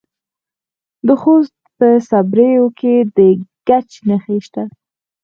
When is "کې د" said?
2.79-3.17